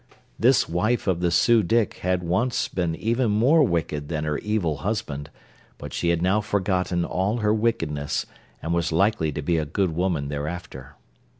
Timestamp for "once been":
2.23-2.95